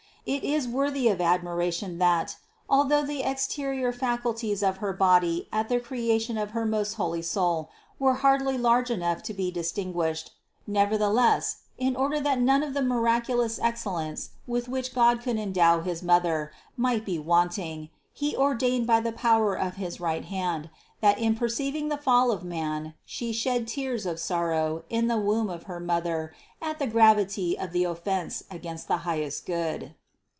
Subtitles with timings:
[0.23, 2.35] It is worthy of admiration, that,
[2.69, 7.23] although the exterior facul ties of her body at the creation of her most holy
[7.23, 10.31] Soul were hardly large enough to be distinguished,
[10.69, 15.81] neverthe less, in order that none of the miraculous excellence with which God could endow
[15.81, 17.89] his Mother might be want THE CONCEPTION 189 ing,
[18.69, 20.69] He ordained by the power of his right hand
[21.01, 25.49] that in perceiving the fall of man She shed tears of sorrow in the womb
[25.49, 26.31] of her mother
[26.61, 29.95] at the gravity of the offense against the highest Good.